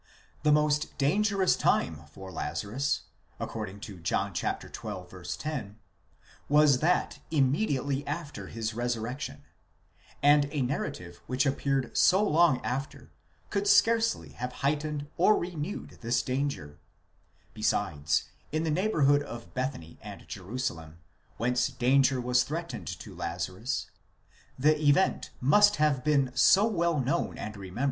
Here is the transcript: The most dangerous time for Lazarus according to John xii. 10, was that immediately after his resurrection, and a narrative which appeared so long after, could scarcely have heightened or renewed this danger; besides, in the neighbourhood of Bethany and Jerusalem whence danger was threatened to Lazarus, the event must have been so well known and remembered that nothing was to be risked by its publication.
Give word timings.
The 0.41 0.51
most 0.51 0.97
dangerous 0.97 1.55
time 1.55 2.01
for 2.11 2.31
Lazarus 2.31 3.03
according 3.39 3.81
to 3.81 3.99
John 3.99 4.33
xii. 4.33 4.47
10, 4.73 5.77
was 6.49 6.79
that 6.79 7.19
immediately 7.29 8.07
after 8.07 8.47
his 8.47 8.73
resurrection, 8.73 9.43
and 10.23 10.47
a 10.51 10.63
narrative 10.63 11.21
which 11.27 11.45
appeared 11.45 11.95
so 11.95 12.27
long 12.27 12.59
after, 12.65 13.11
could 13.51 13.67
scarcely 13.67 14.29
have 14.29 14.51
heightened 14.65 15.05
or 15.17 15.37
renewed 15.37 15.99
this 16.01 16.23
danger; 16.23 16.79
besides, 17.53 18.23
in 18.51 18.63
the 18.63 18.71
neighbourhood 18.71 19.21
of 19.21 19.53
Bethany 19.53 19.99
and 20.01 20.27
Jerusalem 20.27 20.97
whence 21.37 21.67
danger 21.67 22.19
was 22.19 22.41
threatened 22.43 22.87
to 22.87 23.13
Lazarus, 23.13 23.91
the 24.57 24.81
event 24.83 25.29
must 25.39 25.75
have 25.75 26.03
been 26.03 26.31
so 26.33 26.65
well 26.65 26.99
known 26.99 27.03
and 27.03 27.05
remembered 27.05 27.11
that 27.11 27.19
nothing 27.19 27.19
was 27.19 27.29
to 27.29 27.29
be 27.35 27.39
risked 27.39 27.45
by 27.45 27.45
its 27.45 27.59
publication. 27.73 27.77